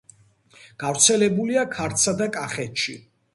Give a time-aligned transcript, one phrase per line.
[0.83, 2.99] გავრცელებულია ქართლსა და კახეთში.